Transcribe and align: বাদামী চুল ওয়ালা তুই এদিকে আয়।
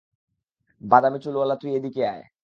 বাদামী 0.81 1.19
চুল 1.23 1.35
ওয়ালা 1.37 1.55
তুই 1.61 1.71
এদিকে 1.77 2.01
আয়। 2.07 2.23